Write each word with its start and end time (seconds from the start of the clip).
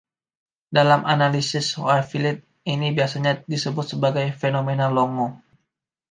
Dalam 0.77 1.01
analisis 1.15 1.67
wavelet, 1.85 2.37
ini 2.73 2.87
biasanya 2.97 3.31
disebut 3.51 3.85
sebagai 3.91 4.27
fenomena 4.39 4.87
Longo. 4.97 5.27